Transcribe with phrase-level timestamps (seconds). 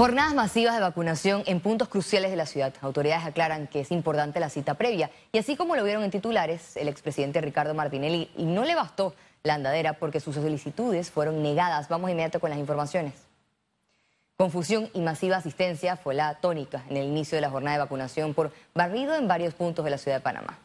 [0.00, 2.72] Jornadas masivas de vacunación en puntos cruciales de la ciudad.
[2.80, 5.10] Autoridades aclaran que es importante la cita previa.
[5.30, 9.52] Y así como lo vieron en titulares, el expresidente Ricardo Martinelli no le bastó la
[9.52, 11.90] andadera porque sus solicitudes fueron negadas.
[11.90, 13.12] Vamos inmediato con las informaciones.
[14.38, 18.32] Confusión y masiva asistencia fue la tónica en el inicio de la jornada de vacunación
[18.32, 20.58] por barrido en varios puntos de la ciudad de Panamá.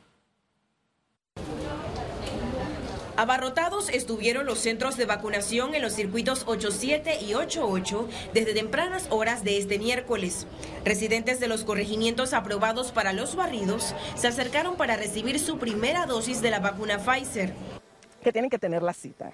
[3.18, 9.46] Abarrotados estuvieron los centros de vacunación en los circuitos 87 y 88 desde tempranas horas
[9.46, 10.46] de este miércoles.
[10.84, 16.42] Residentes de los corregimientos aprobados para los barridos se acercaron para recibir su primera dosis
[16.42, 17.54] de la vacuna Pfizer.
[18.22, 19.32] Que tienen que tener la cita.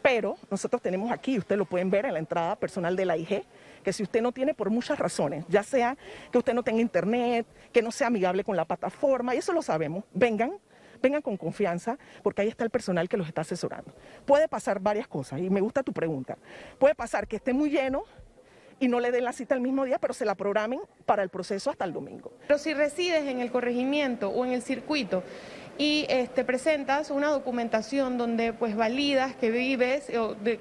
[0.00, 3.44] Pero nosotros tenemos aquí, ustedes lo pueden ver en la entrada personal de la IG,
[3.82, 5.96] que si usted no tiene por muchas razones, ya sea
[6.32, 9.60] que usted no tenga internet, que no sea amigable con la plataforma, y eso lo
[9.60, 10.58] sabemos, vengan,
[11.04, 13.92] vengan con confianza, porque ahí está el personal que los está asesorando.
[14.24, 16.38] Puede pasar varias cosas, y me gusta tu pregunta.
[16.78, 18.04] Puede pasar que esté muy lleno
[18.80, 21.28] y no le den la cita el mismo día, pero se la programen para el
[21.28, 22.32] proceso hasta el domingo.
[22.46, 25.22] Pero si resides en el corregimiento o en el circuito
[25.78, 30.10] y este, presentas una documentación donde pues validas que vives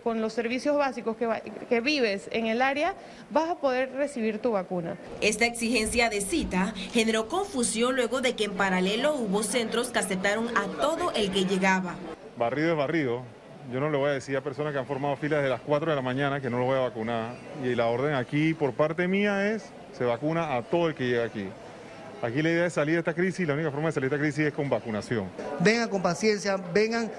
[0.03, 1.27] con los servicios básicos que,
[1.69, 2.95] que vives en el área,
[3.29, 4.97] vas a poder recibir tu vacuna.
[5.21, 10.49] Esta exigencia de cita generó confusión luego de que en paralelo hubo centros que aceptaron
[10.57, 11.95] a todo el que llegaba.
[12.37, 13.21] Barrido es barrido.
[13.71, 15.91] Yo no le voy a decir a personas que han formado filas desde las 4
[15.91, 17.35] de la mañana que no lo voy a vacunar.
[17.63, 21.23] Y la orden aquí por parte mía es, se vacuna a todo el que llega
[21.23, 21.47] aquí.
[22.23, 24.15] Aquí la idea es salir de esta crisis y la única forma de salir de
[24.15, 25.29] esta crisis es con vacunación.
[25.59, 27.11] Vengan con paciencia, vengan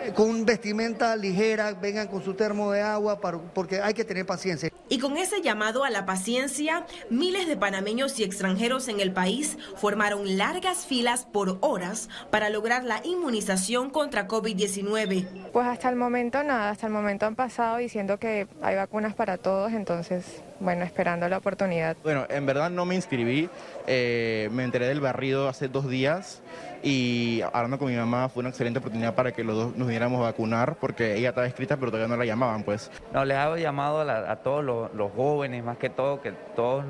[0.00, 3.18] eh, con vestimenta ligera, vengan con su termo de agua,
[3.52, 4.70] porque hay que tener paciencia.
[4.88, 9.58] Y con ese llamado a la paciencia, miles de panameños y extranjeros en el país
[9.74, 15.50] formaron largas filas por horas para lograr la inmunización contra COVID-19.
[15.52, 19.36] Pues hasta el momento nada, hasta el momento han pasado diciendo que hay vacunas para
[19.36, 21.96] todos, entonces, bueno, esperando la oportunidad.
[22.02, 23.50] Bueno, en verdad no me inscribí,
[23.86, 26.40] eh, me enteré del barrido hace dos días
[26.82, 30.20] y hablando con mi mamá fue una excelente oportunidad para que los dos nos diéramos
[30.20, 32.90] a vacunar porque ella estaba escrita pero todavía no la llamaban pues.
[33.12, 36.84] No, les hago llamado a, todos los, jóvenes más que todo, que todos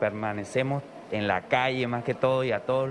[0.00, 2.90] permanecemos en la calle más que todo y a todos,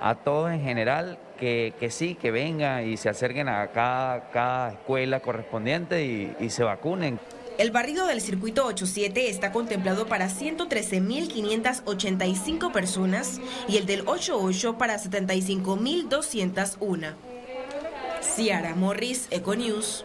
[0.00, 6.34] a todos en general que, sí, que vengan y se acerquen a cada, escuela correspondiente
[6.38, 7.18] y se vacunen.
[7.56, 14.98] El barrido del circuito 87 está contemplado para 113.585 personas y el del 88 para
[14.98, 17.14] 75.201.
[18.20, 20.04] Ciara Morris, Econews.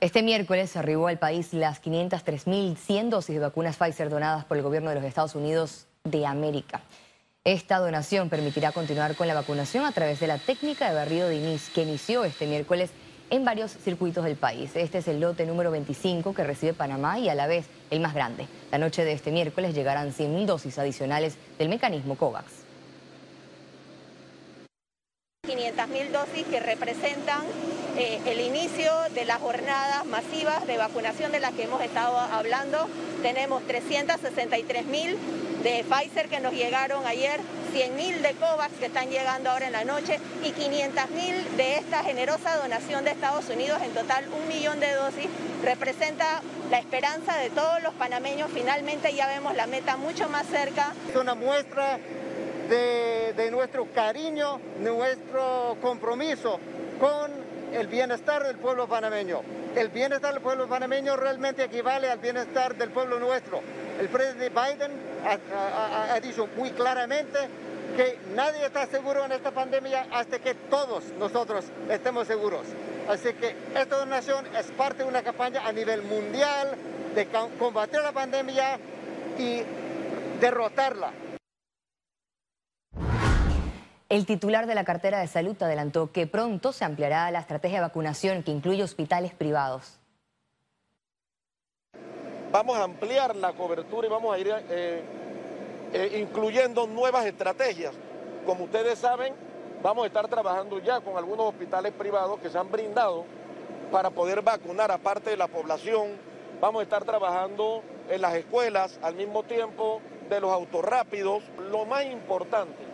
[0.00, 4.90] Este miércoles arribó al país las 503.100 dosis de vacunas Pfizer donadas por el gobierno
[4.90, 6.82] de los Estados Unidos de América.
[7.42, 11.34] Esta donación permitirá continuar con la vacunación a través de la técnica de barrido de
[11.36, 12.92] INIS que inició este miércoles
[13.30, 14.70] en varios circuitos del país.
[14.74, 18.14] Este es el lote número 25 que recibe Panamá y a la vez el más
[18.14, 18.46] grande.
[18.70, 22.64] La noche de este miércoles llegarán 100.000 dosis adicionales del mecanismo COVAX.
[25.46, 27.42] 500.000 dosis que representan
[27.96, 32.88] eh, el inicio de las jornadas masivas de vacunación de las que hemos estado hablando.
[33.22, 35.16] Tenemos 363.000
[35.62, 37.40] de Pfizer que nos llegaron ayer,
[37.74, 42.56] 100.000 de COVAX que están llegando ahora en la noche y 500.000 de esta generosa
[42.56, 45.26] donación de Estados Unidos, en total un millón de dosis,
[45.64, 46.40] representa
[46.70, 48.48] la esperanza de todos los panameños.
[48.54, 50.92] Finalmente ya vemos la meta mucho más cerca.
[51.10, 51.98] Es una muestra
[52.68, 56.60] de, de nuestro cariño, nuestro compromiso
[57.00, 57.32] con
[57.72, 59.40] el bienestar del pueblo panameño.
[59.74, 63.60] El bienestar del pueblo panameño realmente equivale al bienestar del pueblo nuestro.
[64.00, 64.92] El presidente Biden
[65.24, 67.38] ha, dicho muy claramente
[67.96, 72.66] que nadie está seguro en esta pandemia hasta que todos nosotros estemos seguros.
[73.08, 76.76] Así que esta donación es parte de una campaña a nivel mundial
[77.14, 78.78] de combatir la pandemia
[79.38, 79.62] y
[80.40, 81.12] derrotarla.
[84.08, 87.82] El titular de la cartera de salud adelantó que pronto se ampliará la estrategia de
[87.82, 89.98] vacunación que incluye hospitales privados
[92.54, 95.02] vamos a ampliar la cobertura y vamos a ir eh,
[95.92, 97.92] eh, incluyendo nuevas estrategias.
[98.46, 99.34] Como ustedes saben,
[99.82, 103.24] vamos a estar trabajando ya con algunos hospitales privados que se han brindado
[103.90, 106.10] para poder vacunar a parte de la población.
[106.60, 110.00] Vamos a estar trabajando en las escuelas al mismo tiempo
[110.30, 111.42] de los autorrápidos.
[111.72, 112.84] Lo más importante,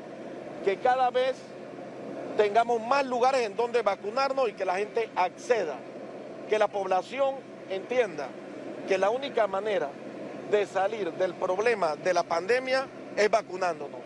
[0.65, 1.37] que cada vez
[2.39, 5.77] tengamos más lugares en donde vacunarnos y que la gente acceda,
[6.49, 7.35] que la población
[7.69, 8.27] entienda
[8.91, 9.89] que la única manera
[10.51, 14.01] de salir del problema de la pandemia es vacunándonos.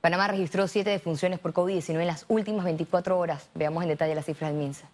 [0.00, 3.50] Panamá registró siete defunciones por COVID-19 en las últimas 24 horas.
[3.54, 4.88] Veamos en detalle las cifras del MINSA.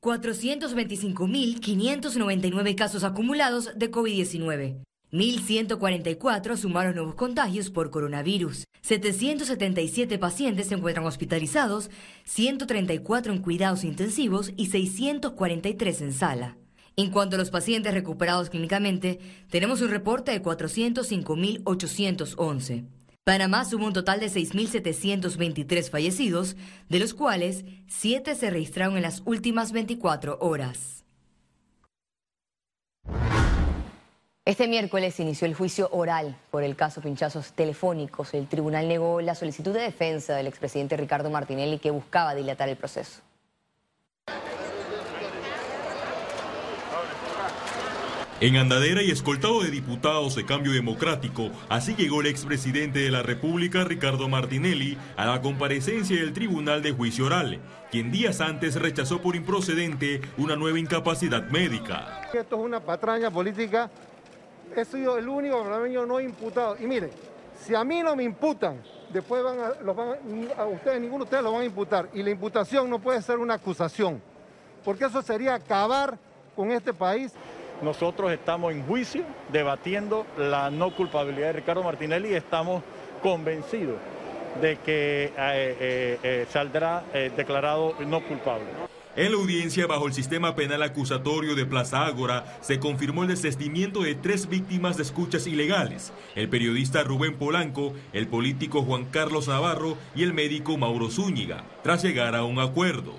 [0.00, 4.84] 425.599 casos acumulados de COVID-19.
[5.14, 8.64] 1.144 sumaron nuevos contagios por coronavirus.
[8.82, 11.88] 777 pacientes se encuentran hospitalizados,
[12.24, 16.56] 134 en cuidados intensivos y 643 en sala.
[16.96, 19.20] En cuanto a los pacientes recuperados clínicamente,
[19.50, 22.84] tenemos un reporte de 405.811.
[23.22, 26.56] Panamá sumó un total de 6.723 fallecidos,
[26.88, 31.03] de los cuales 7 se registraron en las últimas 24 horas.
[34.46, 38.34] Este miércoles inició el juicio oral por el caso pinchazos telefónicos.
[38.34, 42.76] El tribunal negó la solicitud de defensa del expresidente Ricardo Martinelli que buscaba dilatar el
[42.76, 43.22] proceso.
[48.42, 53.22] En andadera y escoltado de diputados de Cambio Democrático, así llegó el expresidente de la
[53.22, 59.22] República, Ricardo Martinelli, a la comparecencia del Tribunal de Juicio Oral, quien días antes rechazó
[59.22, 62.28] por improcedente una nueva incapacidad médica.
[62.34, 63.90] Esto es una patraña política
[64.76, 66.76] he sido el único panameño no imputado.
[66.78, 67.10] Y mire,
[67.60, 68.82] si a mí no me imputan,
[69.12, 72.08] después van a, ustedes, ninguno de ustedes lo van a imputar.
[72.12, 74.20] Y la imputación no puede ser una acusación,
[74.84, 76.18] porque eso sería acabar
[76.54, 77.32] con este país.
[77.82, 82.82] Nosotros estamos en juicio debatiendo la no culpabilidad de Ricardo Martinelli y estamos
[83.22, 83.98] convencidos
[84.60, 87.02] de que eh, eh, eh, saldrá
[87.36, 88.66] declarado no culpable.
[89.16, 94.02] En la audiencia bajo el sistema penal acusatorio de Plaza Ágora se confirmó el desistimiento
[94.02, 99.96] de tres víctimas de escuchas ilegales, el periodista Rubén Polanco, el político Juan Carlos Navarro
[100.16, 103.14] y el médico Mauro Zúñiga, tras llegar a un acuerdo.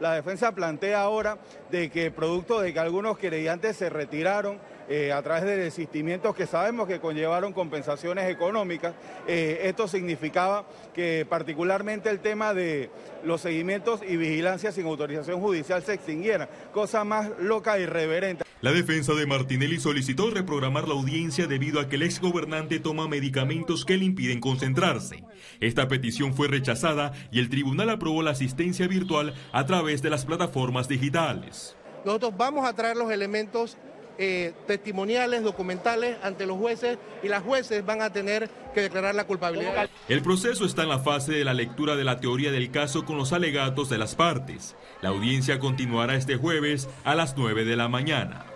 [0.00, 1.38] La defensa plantea ahora
[1.70, 4.58] de que producto de que algunos querellantes se retiraron,
[4.88, 8.94] eh, a través de desistimientos que sabemos que conllevaron compensaciones económicas.
[9.26, 10.64] Eh, esto significaba
[10.94, 12.90] que particularmente el tema de
[13.24, 18.45] los seguimientos y vigilancia sin autorización judicial se extinguiera, cosa más loca y irreverente.
[18.62, 23.84] La defensa de Martinelli solicitó reprogramar la audiencia debido a que el exgobernante toma medicamentos
[23.84, 25.24] que le impiden concentrarse.
[25.60, 30.24] Esta petición fue rechazada y el tribunal aprobó la asistencia virtual a través de las
[30.24, 31.76] plataformas digitales.
[32.06, 33.76] Nosotros vamos a traer los elementos
[34.18, 39.24] eh, testimoniales, documentales ante los jueces y las jueces van a tener que declarar la
[39.24, 39.88] culpabilidad.
[40.08, 43.16] El proceso está en la fase de la lectura de la teoría del caso con
[43.16, 44.74] los alegatos de las partes.
[45.02, 48.46] La audiencia continuará este jueves a las 9 de la mañana.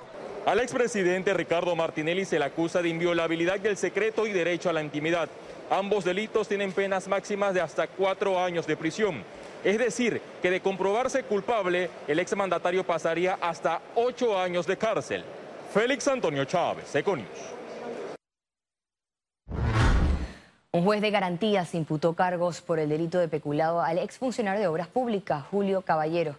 [0.47, 4.83] Al expresidente Ricardo Martinelli se le acusa de inviolabilidad del secreto y derecho a la
[4.83, 5.29] intimidad.
[5.71, 9.23] Ambos delitos tienen penas máximas de hasta cuatro años de prisión.
[9.63, 15.23] Es decir, que de comprobarse culpable, el exmandatario pasaría hasta ocho años de cárcel.
[15.73, 17.29] Félix Antonio Chávez, Econius.
[20.73, 24.89] Un juez de garantías imputó cargos por el delito de peculado al exfuncionario de Obras
[24.89, 26.37] Públicas, Julio Caballero.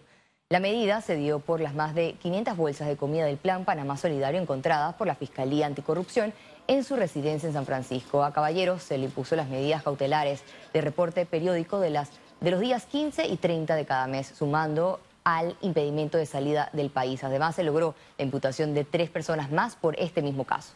[0.50, 3.96] La medida se dio por las más de 500 bolsas de comida del Plan Panamá
[3.96, 6.34] Solidario encontradas por la Fiscalía Anticorrupción
[6.66, 8.24] en su residencia en San Francisco.
[8.24, 10.42] A Caballero se le impuso las medidas cautelares
[10.74, 15.00] de reporte periódico de, las, de los días 15 y 30 de cada mes, sumando
[15.24, 17.22] al impedimento de salida del país.
[17.24, 20.74] Además, se logró la imputación de tres personas más por este mismo caso.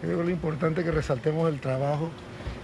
[0.00, 2.10] Creo lo importante que resaltemos el trabajo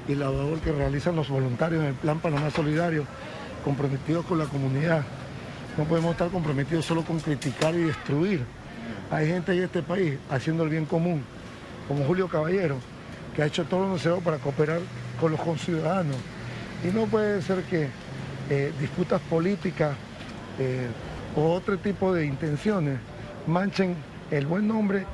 [0.08, 3.05] y la labor que realizan los voluntarios en el Plan Panamá Solidario,
[3.64, 5.05] comprometidos con la comunidad.
[5.79, 8.45] No podemos estar comprometidos solo con criticar y destruir.
[9.11, 11.23] Hay gente en este país haciendo el bien común,
[11.87, 12.76] como Julio Caballero,
[13.35, 14.80] que ha hecho todo lo necesario para cooperar
[15.21, 16.16] con los conciudadanos.
[16.85, 17.88] Y no puede ser que
[18.50, 19.95] eh, disputas políticas
[20.59, 20.88] eh,
[21.37, 22.99] o otro tipo de intenciones
[23.47, 23.97] manchen
[24.30, 25.07] el buen nombre.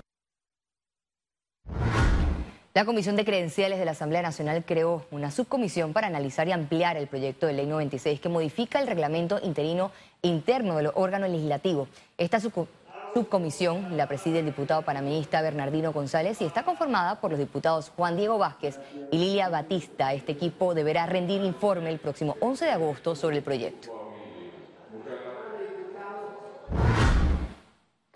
[2.76, 6.98] La Comisión de Credenciales de la Asamblea Nacional creó una subcomisión para analizar y ampliar
[6.98, 11.88] el proyecto de ley 96 que modifica el reglamento interino interno del órgano legislativo.
[12.18, 17.90] Esta subcomisión la preside el diputado panameñista Bernardino González y está conformada por los diputados
[17.96, 18.78] Juan Diego Vázquez
[19.10, 20.12] y Lilia Batista.
[20.12, 23.95] Este equipo deberá rendir informe el próximo 11 de agosto sobre el proyecto.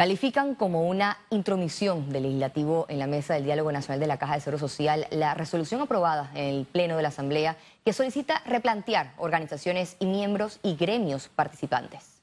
[0.00, 4.32] Califican como una intromisión del legislativo en la mesa del diálogo nacional de la Caja
[4.32, 9.12] de Seguro Social la resolución aprobada en el Pleno de la Asamblea que solicita replantear
[9.18, 12.22] organizaciones y miembros y gremios participantes.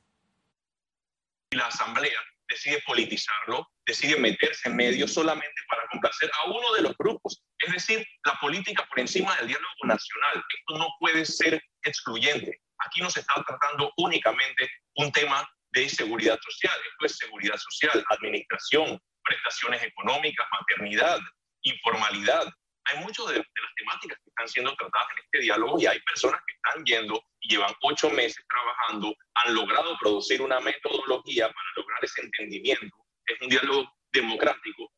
[1.51, 2.17] La Asamblea
[2.49, 7.73] decide politizarlo, decide meterse en medio solamente para complacer a uno de los grupos, es
[7.73, 10.43] decir, la política por encima del diálogo nacional.
[10.57, 12.59] Esto no puede ser excluyente.
[12.79, 16.75] Aquí no se está tratando únicamente un tema de seguridad social.
[16.91, 21.19] Esto es seguridad social, administración, prestaciones económicas, maternidad,
[21.61, 22.47] informalidad.
[22.85, 25.99] hay muchas de, de, las temáticas que están siendo tratadas en este diálogo y hay
[26.01, 31.67] personas que están yendo y llevan ocho meses trabajando, han logrado producir una metodología para
[31.75, 32.95] lograr ese entendimiento.
[33.25, 34.89] Es un diálogo democrático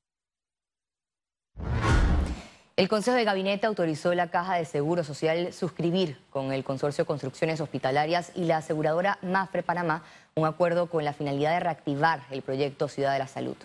[2.79, 7.59] el Consejo de Gabinete autorizó la Caja de Seguro Social suscribir con el Consorcio Construcciones
[7.59, 10.01] Hospitalarias y la aseguradora Mafre Panamá
[10.35, 13.57] un acuerdo con la finalidad de reactivar el proyecto Ciudad de la Salud.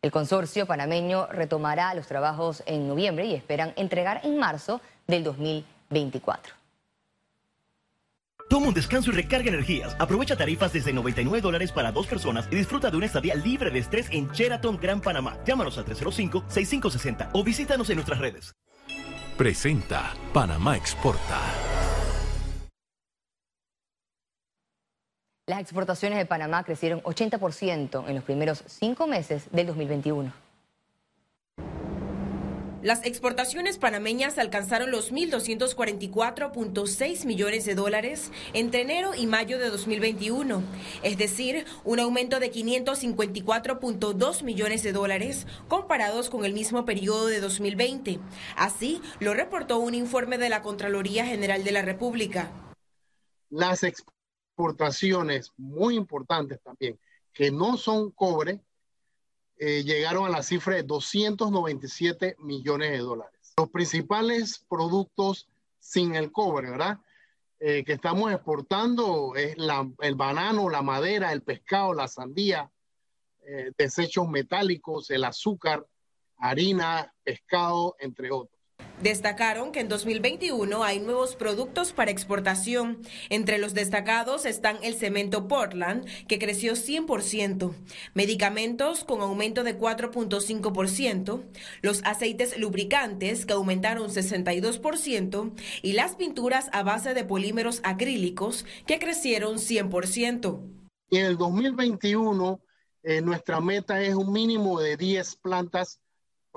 [0.00, 6.57] El consorcio panameño retomará los trabajos en noviembre y esperan entregar en marzo del 2024.
[8.48, 9.94] Toma un descanso y recarga energías.
[9.98, 13.78] Aprovecha tarifas desde 99 dólares para dos personas y disfruta de una estadía libre de
[13.78, 15.36] estrés en Sheraton Gran Panamá.
[15.46, 18.54] Llámanos al 305-6560 o visítanos en nuestras redes.
[19.36, 21.40] Presenta Panamá Exporta.
[25.46, 30.47] Las exportaciones de Panamá crecieron 80% en los primeros cinco meses del 2021.
[32.80, 40.62] Las exportaciones panameñas alcanzaron los 1.244.6 millones de dólares entre enero y mayo de 2021,
[41.02, 47.40] es decir, un aumento de 554.2 millones de dólares comparados con el mismo periodo de
[47.40, 48.20] 2020.
[48.56, 52.52] Así lo reportó un informe de la Contraloría General de la República.
[53.50, 56.96] Las exportaciones muy importantes también,
[57.32, 58.60] que no son cobre,
[59.58, 63.54] eh, llegaron a la cifra de 297 millones de dólares.
[63.56, 65.48] Los principales productos
[65.78, 66.98] sin el cobre, ¿verdad?
[67.60, 69.56] Eh, que estamos exportando es
[70.00, 72.70] el banano, la madera, el pescado, la sandía,
[73.44, 75.84] eh, desechos metálicos, el azúcar,
[76.36, 78.57] harina, pescado, entre otros.
[79.02, 82.98] Destacaron que en 2021 hay nuevos productos para exportación.
[83.30, 87.74] Entre los destacados están el cemento Portland, que creció 100%,
[88.14, 91.44] medicamentos con aumento de 4.5%,
[91.80, 95.52] los aceites lubricantes, que aumentaron 62%,
[95.82, 100.60] y las pinturas a base de polímeros acrílicos, que crecieron 100%.
[101.10, 102.60] en el 2021,
[103.04, 106.00] eh, nuestra meta es un mínimo de 10 plantas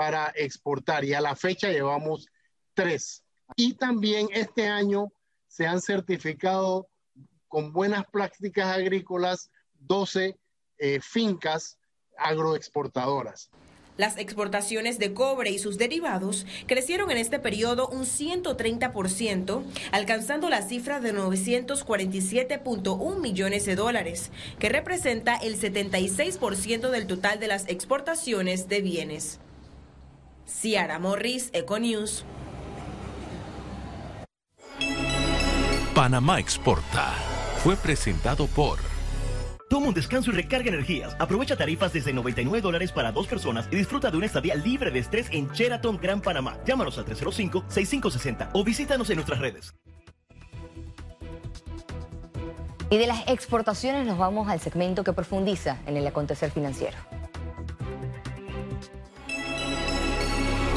[0.02, 2.26] para exportar y a la fecha llevamos
[2.74, 3.24] tres.
[3.56, 5.14] Y también este año
[5.46, 6.90] se han certificado
[7.48, 10.40] con buenas prácticas agrícolas 12
[10.80, 11.78] eh, fincas
[12.18, 13.52] agroexportadoras.
[13.98, 20.64] Las exportaciones de cobre y sus derivados crecieron en este periodo un 130%, alcanzando la
[20.64, 28.68] cifra de 947.1 millones de dólares, que representa el 76% del total de las exportaciones
[28.68, 29.40] de bienes.
[30.52, 32.26] Ciara Morris, Econews.
[35.96, 37.14] Panamá Exporta.
[37.64, 38.80] Fue presentado por...
[39.70, 41.16] Toma un descanso y recarga energías.
[41.18, 45.00] Aprovecha tarifas desde 99 dólares para dos personas y disfruta de una estadía libre de
[45.00, 46.58] estrés en Sheraton Gran Panamá.
[46.66, 49.74] Llámanos al 305-6560 o visítanos en nuestras redes.
[52.90, 56.98] Y de las exportaciones nos vamos al segmento que profundiza en el acontecer financiero.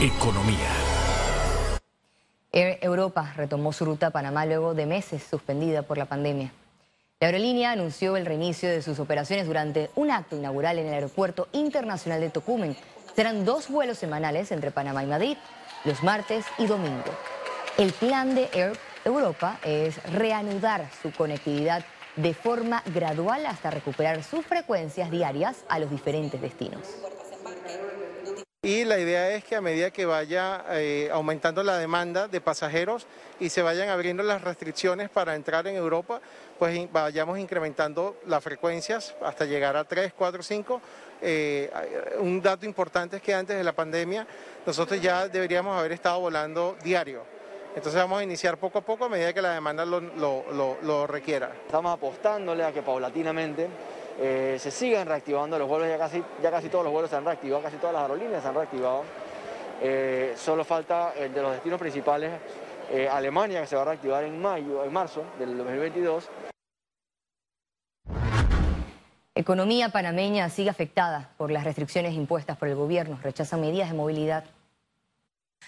[0.05, 0.69] Economía.
[2.53, 6.53] Air Europa retomó su ruta a Panamá luego de meses suspendida por la pandemia.
[7.21, 11.49] La aerolínea anunció el reinicio de sus operaciones durante un acto inaugural en el Aeropuerto
[11.53, 12.77] Internacional de Tocumen.
[13.17, 15.39] Serán dos vuelos semanales entre Panamá y Madrid,
[15.87, 17.11] los martes y domingo.
[17.79, 21.83] El plan de Air Europa es reanudar su conectividad
[22.17, 26.83] de forma gradual hasta recuperar sus frecuencias diarias a los diferentes destinos.
[28.64, 33.06] Y la idea es que a medida que vaya eh, aumentando la demanda de pasajeros
[33.38, 36.18] y se vayan abriendo las restricciones para entrar en Europa,
[36.59, 40.80] pues vayamos incrementando las frecuencias hasta llegar a 3, 4, 5.
[42.21, 44.26] un dato importante es que antes de la pandemia
[44.64, 47.23] nosotros ya deberíamos haber estado volando diario.
[47.76, 51.52] Entonces vamos a iniciar poco a poco a medida que la demanda lo, lo requiera.
[51.66, 53.68] Estamos apostándole a que paulatinamente
[54.18, 57.25] eh, se siguen reactivando los vuelos, ya casi, ya casi todos los vuelos se han
[57.25, 59.04] reactivado, casi todas las aerolíneas se han reactivado.
[59.80, 62.33] Eh, solo falta el de los destinos principales,
[62.90, 66.28] eh, Alemania, que se va a reactivar en mayo, en marzo del 2022.
[69.35, 74.44] Economía panameña sigue afectada por las restricciones impuestas por el gobierno, rechazan medidas de movilidad.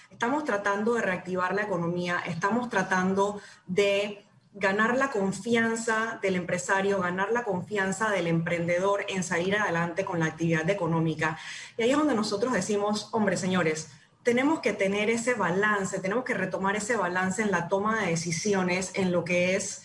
[0.09, 4.23] Estamos tratando de reactivar la economía, estamos tratando de
[4.59, 10.25] ganar la confianza del empresario, ganar la confianza del emprendedor en salir adelante con la
[10.25, 11.37] actividad económica.
[11.77, 13.89] Y ahí es donde nosotros decimos, hombre, señores,
[14.23, 18.91] tenemos que tener ese balance, tenemos que retomar ese balance en la toma de decisiones
[18.95, 19.83] en lo que es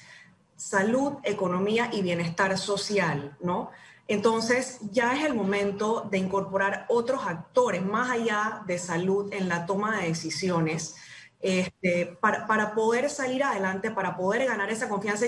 [0.57, 3.71] salud, economía y bienestar social, ¿no?
[4.09, 9.67] Entonces ya es el momento de incorporar otros actores más allá de salud en la
[9.67, 10.97] toma de decisiones
[11.43, 15.27] este, para, para poder salir adelante, para poder ganar esa confianza.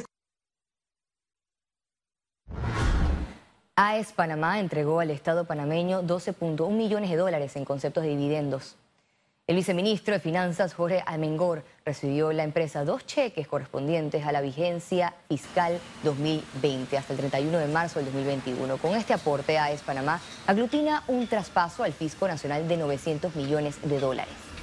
[3.77, 8.77] AES Panamá entregó al Estado panameño 12.1 millones de dólares en conceptos de dividendos.
[9.47, 15.13] El viceministro de Finanzas, Jorge Almengor, recibió la empresa dos cheques correspondientes a la vigencia
[15.29, 18.79] fiscal 2020 hasta el 31 de marzo del 2021.
[18.79, 24.01] Con este aporte, AES Panamá aglutina un traspaso al fisco nacional de 900 millones de
[24.01, 24.54] dólares.